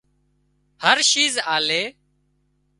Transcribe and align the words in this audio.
هر 0.83 0.97
شيز 1.11 1.33
آلي 1.55 1.83